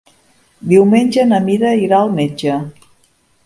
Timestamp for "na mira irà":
1.33-1.99